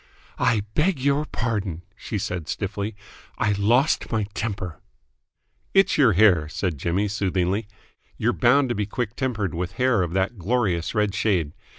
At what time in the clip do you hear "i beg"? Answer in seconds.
0.39-0.99